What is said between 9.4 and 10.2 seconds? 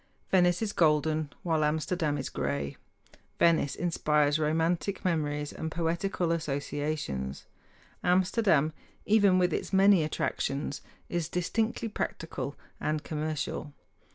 its many